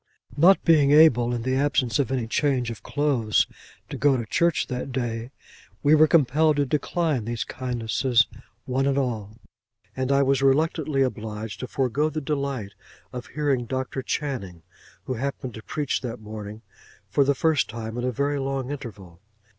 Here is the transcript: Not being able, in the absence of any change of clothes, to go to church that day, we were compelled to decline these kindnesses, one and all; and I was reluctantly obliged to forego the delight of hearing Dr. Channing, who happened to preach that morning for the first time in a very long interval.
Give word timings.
Not 0.35 0.63
being 0.63 0.89
able, 0.89 1.31
in 1.31 1.43
the 1.43 1.53
absence 1.53 1.99
of 1.99 2.11
any 2.11 2.25
change 2.25 2.71
of 2.71 2.81
clothes, 2.81 3.45
to 3.91 3.97
go 3.97 4.17
to 4.17 4.25
church 4.25 4.65
that 4.65 4.91
day, 4.91 5.29
we 5.83 5.93
were 5.93 6.07
compelled 6.07 6.55
to 6.55 6.65
decline 6.65 7.25
these 7.25 7.43
kindnesses, 7.43 8.25
one 8.65 8.87
and 8.87 8.97
all; 8.97 9.37
and 9.95 10.11
I 10.11 10.23
was 10.23 10.41
reluctantly 10.41 11.03
obliged 11.03 11.59
to 11.59 11.67
forego 11.67 12.09
the 12.09 12.19
delight 12.19 12.73
of 13.13 13.27
hearing 13.27 13.65
Dr. 13.67 14.01
Channing, 14.01 14.63
who 15.03 15.13
happened 15.13 15.53
to 15.53 15.61
preach 15.61 16.01
that 16.01 16.19
morning 16.19 16.63
for 17.11 17.23
the 17.23 17.35
first 17.35 17.69
time 17.69 17.95
in 17.95 18.03
a 18.03 18.11
very 18.11 18.39
long 18.39 18.71
interval. 18.71 19.21